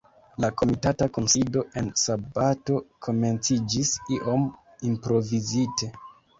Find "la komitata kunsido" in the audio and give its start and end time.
0.43-1.63